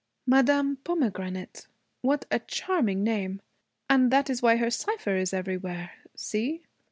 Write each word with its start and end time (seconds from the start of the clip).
'Madame 0.25 0.77
Pomegranate? 0.77 1.67
What 2.01 2.25
a 2.31 2.39
charming 2.39 3.03
name! 3.03 3.39
And 3.87 4.09
that 4.09 4.31
is 4.31 4.41
why 4.41 4.55
her 4.55 4.71
cipher 4.71 5.15
is 5.15 5.31
everywhere. 5.31 5.91
See?' 6.15 6.63